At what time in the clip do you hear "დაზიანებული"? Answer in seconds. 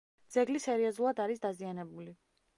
1.45-2.17